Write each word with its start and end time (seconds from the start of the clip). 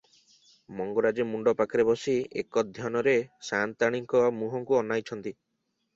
ମଙ୍ଗରାଜେ 0.79 1.25
ମୁଣ୍ତ 1.33 1.53
ପାଖରେ 1.59 1.85
ବସି 1.89 2.15
ଏକଧ୍ୟନରେ 2.43 3.15
ସାଆନ୍ତାଣୀଙ୍କ 3.51 4.23
ମୁହଁକୁ 4.39 4.81
ଅନାଇ 4.83 5.07
ଅଛନ୍ତି। 5.07 5.37